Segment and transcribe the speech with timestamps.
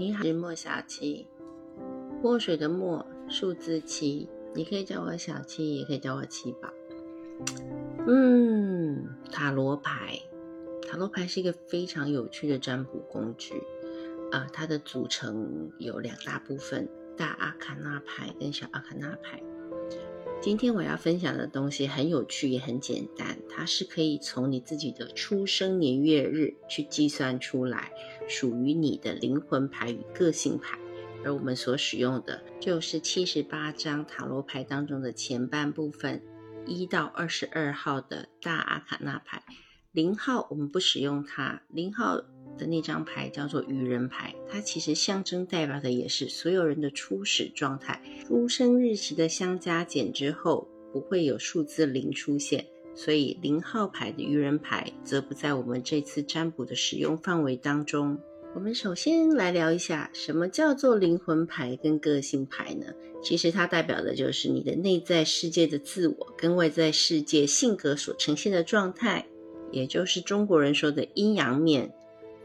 [0.00, 1.26] 你好，是莫小七，
[2.22, 6.72] 墨水的墨，数字七，你可以叫我小七，也可以叫我七宝。
[8.08, 10.18] 嗯，塔罗牌，
[10.88, 13.62] 塔罗牌是一个非常有趣的占卜工具
[14.32, 19.42] 啊，它的组成有两大部分：大阿卡那牌跟小阿卡那牌。
[20.42, 23.36] 今天我要分享的东西很有趣，也很简单。
[23.46, 27.92] 它是可以从你自己的出生年月日去计算出来，
[28.26, 30.78] 属于你的灵魂牌与个性牌。
[31.22, 36.22] 而我们所使用的就是七十八张塔罗牌当中的前半部分，
[36.64, 39.42] 一到二十二号的大阿卡那牌。
[39.92, 42.22] 零号我们不使用它，零号。
[42.60, 48.00] 的那张牌叫做愚人牌，它其实象征代表的也是所有人的初始状态。
[48.26, 58.18] 出生日期的相加减之后，不会有数字零出现，所以零号牌的愚人牌则不在我们这次占卜的使用范围当中。
[58.54, 62.86] 我们首先来聊一下，什么叫做灵魂牌跟个性牌呢？
[63.22, 69.24] 其实它代表的就是你的内在世界的自我跟外在世界性格所呈现的状态，
[69.70, 71.92] 也就是中国人说的阴阳面。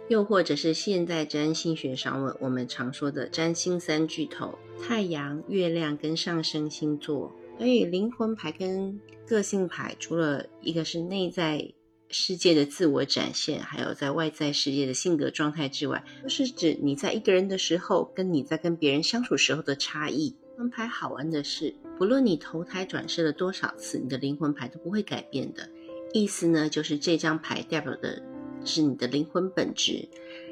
[0.08, 7.36] 又或者是现在占星学上问我们常说的占星三巨头：太阳、月亮跟上升星座。
[7.58, 11.74] 所以灵魂牌跟个性牌，除了一个是内在
[12.10, 20.36] 世界的自我展现，还有在外在世界的性格状态之外，都是指你在一个人的时候，跟你在跟别人相处时候的差异。
[20.58, 25.68] 灵魂牌好玩的是，不论你投胎转世了多少次，你的灵魂牌都不会改变的。
[26.14, 28.22] 意思呢，就是这张牌代表的。
[28.66, 30.08] 是你的灵魂本质，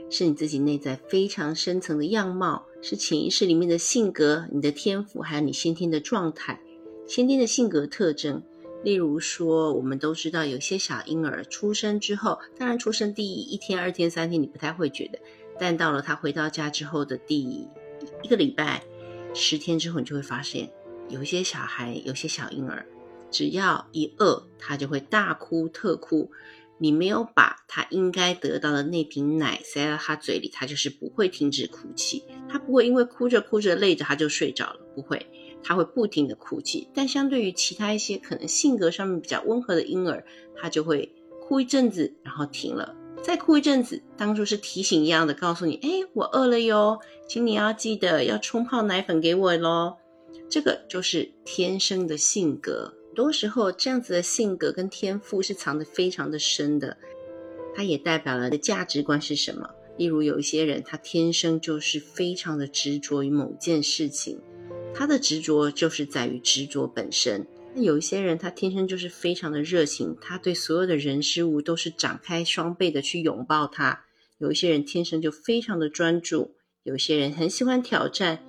[0.10, 6.62] 是你自己内在非常深层的样貌，是潜意识里面的性格、你的天赋，还有你先天的状态、
[7.08, 8.42] 先天的性格特征。
[8.84, 15.18] 例如说，我们都知道有些小婴儿出生之后，当然出生第一天、二天、三天你不太会觉得，
[15.58, 18.84] 但到了他回到家之后的第一个礼拜、
[19.34, 20.70] 十天之后，你就会发现，
[21.08, 22.86] 有一些小孩、有些小婴儿，
[23.32, 26.30] 只要一饿，他就会大哭特哭。
[26.84, 32.26] 你没有把他应该得到的那瓶奶塞到他嘴里，他就是不会停止哭泣。
[32.50, 35.26] 他不会因为哭着哭着累着他就睡着了，不会，
[35.64, 36.90] 他会不停的哭泣。
[36.94, 40.26] 但相对于其他一些可能性格上面比较温和的婴儿，
[40.58, 42.94] 他就会哭一阵子，然后停了，
[43.24, 47.00] 再哭一阵子，当初是提醒一样的告诉你：“哎，我饿了哟，
[47.30, 49.96] 请你要记得要冲泡奶粉给我喽。”
[50.52, 52.94] 这个就是天生的性格。
[53.14, 56.98] 很多时候，这样子的性格跟天赋是藏得非常的深的，
[57.76, 59.70] 它也代表了的价值观是什么。
[59.98, 64.42] 例如，有一些人他天生就是非常的执着于某件事情，
[64.96, 67.46] 他的执着就是在于执着本身。
[67.76, 74.06] 那有一些人他天生就是非常的热情，他对所有的人事物都是展开双倍的去拥抱他。
[74.40, 78.40] 有一些人天生就非常的专注，有些人很喜欢挑战。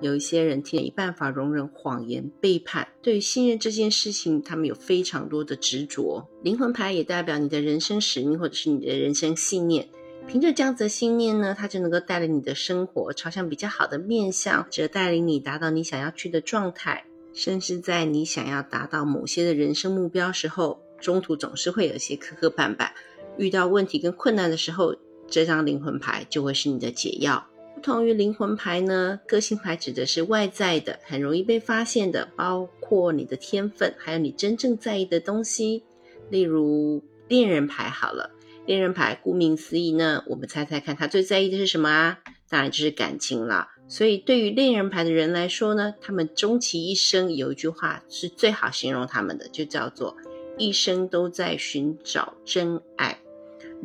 [0.00, 6.28] 有一些人天没办法容忍谎言、背叛，对于信任这件事情，他们有非常多的执着。
[6.42, 9.88] 灵魂牌也代表你的人生使命，或者是你的人生信念。
[10.26, 17.04] 凭着这样子的信念呢，它就能够带领你的生活朝向比较好的面向，或者带领你达到你想要去的状态。
[17.32, 22.90] 甚至在你想要达到某些的人生目标时候，中途总是会有一些磕磕绊绊，
[23.36, 24.94] 遇到问题跟困难的时候，
[25.28, 27.44] 这张灵魂牌就会是你的解药。
[27.84, 35.84] 不同于灵魂牌呢，个性牌指的是外在的，很容易被发现的，包括你的天分，还有你真正在意的东西。
[36.30, 38.30] 例如恋人牌好了，
[38.64, 42.20] 恋人牌顾名思义呢，我们猜猜看，他最在意的是什么啊？
[42.48, 43.68] 当然就是感情了。
[43.86, 50.16] 所以对于恋人牌的人来说呢，他们终其一生有一句话是最好形容他们的，就叫做
[50.56, 53.18] 一生都在寻找真爱。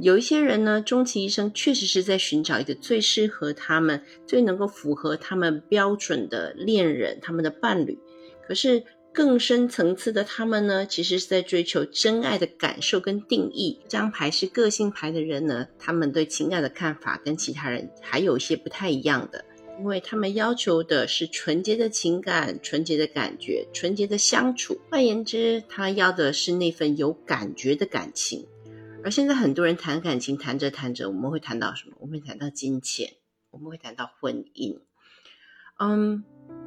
[0.02, 7.98] 有一些人呢，终其一生确实是在寻找一个最适合他们、最能够符合他们标准的恋人、他们的伴侣。
[8.48, 13.80] 可是更深层次的他们呢，其实是在追求真爱的感受跟定义。
[13.84, 19.44] 这张牌是个性牌的人呢，他们对情感的看法跟其他人还有一些不太一样的，
[19.80, 24.80] 因为他们要求的是纯洁的情感、纯洁的感觉、纯洁的相处。
[24.90, 28.46] 换言之，他要的是那份有感觉的感情。
[29.04, 31.96] 而现在很多人谈感情，谈着谈着，我们会谈到什么？
[32.00, 33.14] 我们会谈到金钱，
[33.52, 34.80] 我们会谈到婚姻。
[35.80, 36.24] 嗯，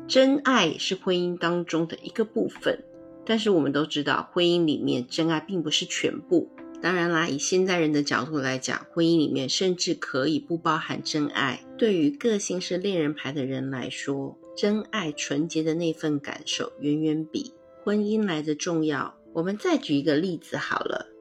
[0.09, 2.83] 真爱是婚姻当中的一个部分，
[3.27, 6.51] 但是我们都知道，婚姻里面真爱并不是全部。
[6.81, 11.63] 当然啦，以现在人的角度来讲，婚姻里面甚至可以不包含真爱。
[11.79, 17.53] 对于个性是恋人牌的人来说，真爱纯洁的那份感受，远远比
[17.85, 19.15] 婚姻来的重要。
[19.35, 21.12] 我们再举一个例子好了。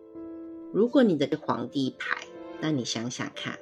[0.73, 2.17] 如果你的皇帝牌，
[2.61, 3.57] 那你想想看，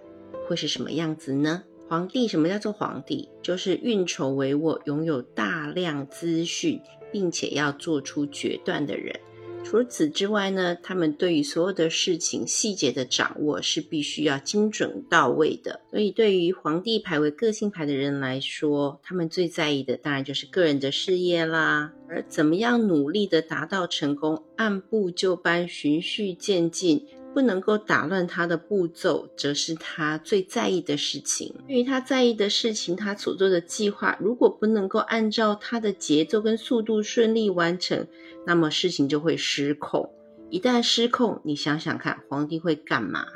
[0.48, 1.64] 会是什么样子呢？
[1.88, 3.28] 皇帝什么叫做皇帝？
[3.42, 6.80] 就是运筹帷幄、拥有大量资讯，
[7.12, 9.20] 并且要做出决断的人。
[9.64, 15.82] 除此之外呢，他们对于所有的事情细节的掌握是必须要精准到位的。
[15.90, 21.92] 所以，对于皇帝牌为个性牌的人来说，他们最在意的当然就是个人的事业啦。
[22.10, 27.06] 而怎么样努力的达到成功，按部就班、循序渐进。
[27.32, 31.54] 不能够打乱他的步骤，则是他最在意的事情。
[31.68, 38.08] 对于他在意的事情，他所做的计划，如果不能够按照他的节奏跟速度顺利完成，
[38.48, 40.12] 那么事情就会失控。
[40.50, 43.28] 一旦失控，你想想看，皇帝会干嘛？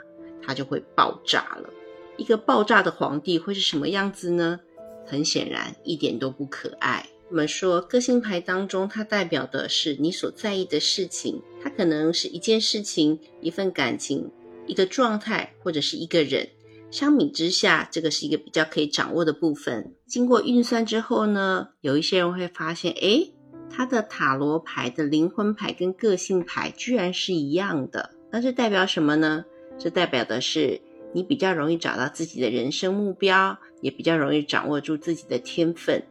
[0.42, 1.70] 他就会爆炸了。
[2.18, 4.60] 一个爆炸的皇帝会是什么样子呢？
[5.06, 7.08] 很显然，一点都不可爱。
[7.34, 11.42] 我们说，个性牌当中，它代表的是你所在意的事情。
[11.64, 14.30] 它可能是一件事情、一份感情、
[14.68, 16.48] 一个状态，或者是一个人。
[16.92, 19.96] 相比之下，这个是一个比较可以掌握的部分。
[20.06, 23.34] 经过运算之后呢，有一些人会发现，诶，
[23.68, 28.12] 他的塔罗牌的灵魂牌跟个性牌居然是一样的。
[28.32, 29.44] 那这代表什么呢？
[29.80, 30.80] 这代表的是
[31.16, 36.04] 你比较容易找到自己的人生目标，也比较容易掌握住自己的天分。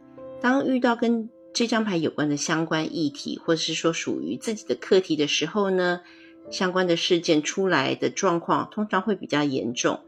[0.42, 6.00] 当遇到跟这张牌有关的相关议题，或者是说属于自己的课题的时候呢，
[6.50, 10.00] 相关的事件出来的状况通常会比较严重。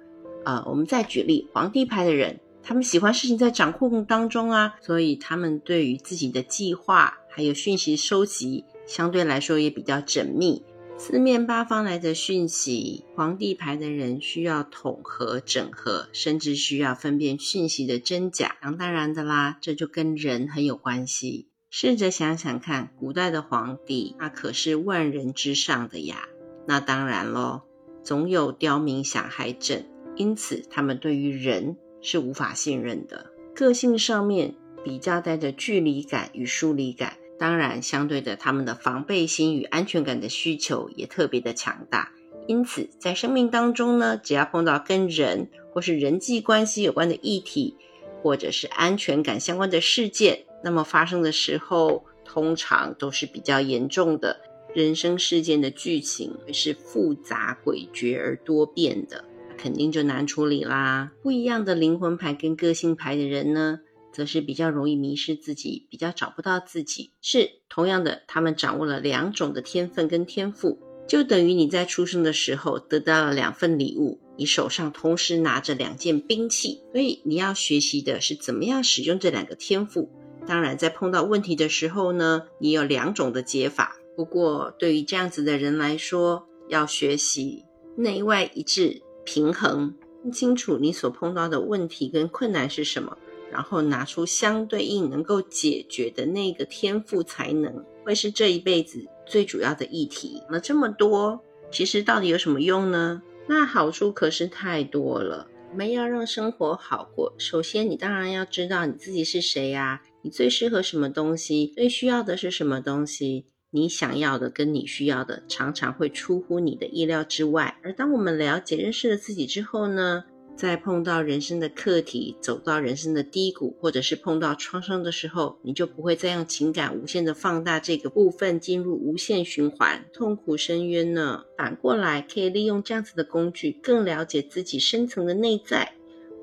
[0.45, 10.63] 呃，我们再举例，皇帝牌的人，他们喜欢事情在掌控当中啊，所以他们对于自己的计划还有讯息收集，相对来说也比较缜密。
[10.97, 18.57] 四面八方来的讯息，皇帝牌的人需要统合、整合，甚至需要分辨讯息的真假。
[18.79, 21.49] 当然的啦，这就跟人很有关系。
[21.69, 26.29] 试着想想看，古代的皇帝那可是万人之上的呀。
[26.67, 27.63] 那当然喽，
[28.05, 33.27] 总有刁民想害朕，因此他们对于人是无法信任的。
[33.55, 34.55] 个性上面
[34.85, 37.15] 比较带着距离感与疏离感。
[37.39, 42.13] 当然，相对的，他们的防备心与安全感的需求也特别的强大。
[42.47, 47.77] 因此，在生命当中呢，只要碰到跟人或是人际关系有关的议题，
[48.23, 54.41] 或者是安全感相关的事件，那么发生的时候，通常都是比较严重的。
[54.75, 59.25] 人生事件的剧情是复杂诡谲而多变的，
[59.57, 61.13] 肯定就难处理啦。
[61.23, 63.81] 不一样的灵魂牌跟个性牌的人呢？
[64.15, 67.11] 则是比较容易迷失自己，比较找不到自己。
[67.21, 70.79] 是同样的，他们掌握了两种的天分跟天赋，
[71.09, 76.81] 就等于你在出生的时候得到了两份礼物，你手上同时拿着两件兵器。
[76.93, 80.09] 所以你要学习的是怎么样使用这两个天赋。
[80.47, 83.97] 当然，在碰到问题的时候呢，你有两种的解法。
[84.17, 87.65] 不过，对于这样子的人来说，要学习
[87.97, 89.93] 内外一致、平衡，
[90.33, 93.19] 清楚你所碰到的问题跟困难是什么。
[93.55, 97.73] 然后拿出相对应能够解决的那个天赋才能，
[98.05, 100.43] 会是这一辈子最主要的议题。
[100.51, 101.41] 那这么多，
[101.71, 103.23] 其实到底有什么用呢？
[103.47, 105.47] 那好处可是太多了。
[105.71, 117.79] 我们要让生活好过，首先你当然要知道你自己是谁呀，你最适合什么东西，最需要的是什么东西，你想要的跟你需要的常常会出乎你的意料之外。
[117.85, 120.25] 而当我们了解、认识了自己之后呢？
[120.57, 131.45] 在碰到人生的课题，走到人生的低谷，或者是碰到创伤的时候，你就不会再用情感无限的放大这个部分，进入无限循环，痛苦深渊呢？
[131.59, 135.95] 反过来，可以利用这样子的工具，更了解自己深层的内在。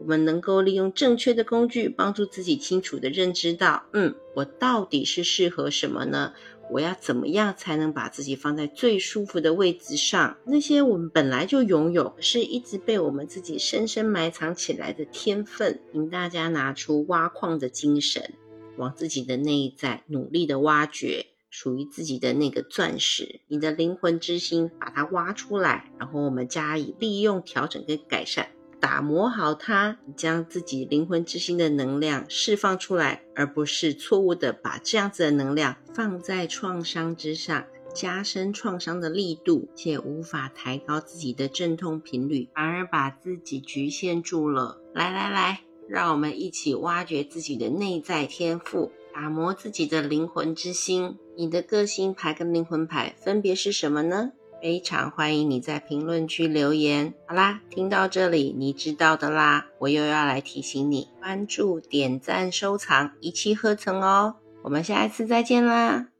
[0.01, 6.33] 我们能够利用正确的工具，帮助自己清楚的认知到，嗯，我到底是适合什么呢？
[6.71, 10.37] 我要怎么样才能把自己放在最舒服的位置上？
[10.45, 18.33] 那些我们本来就拥有，是一直被我们自己深深埋藏起来的天分，请大家拿出挖矿的精神，
[18.77, 28.47] 往自己的内在努力的挖掘属于自己的那个钻石，你的灵魂之心，把它挖出来，然后我们加以利用、调整跟改善。
[28.81, 44.81] 打磨好它，将自己灵魂之心的能量释放出来，而不是错误的把这样子的能量放在创伤之上，加深创伤的力度，且无法抬高自己的阵痛频率，反而把自己局限住了。
[44.95, 51.17] 来来来，让我们一起挖掘自己的内在天赋，打磨自己的灵魂之心。
[51.37, 54.31] 你的个性牌跟灵魂牌分别是什么呢？
[54.61, 57.15] 非常欢迎你在评论区留言。
[57.25, 59.65] 好啦，听到这里，你知道的啦。
[59.79, 64.35] 我又要来提醒你，关注、点赞、收藏，一气呵成哦。
[64.61, 66.10] 我们下一次再见啦！